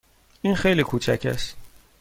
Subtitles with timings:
[0.41, 1.57] این خیلی کوچک است.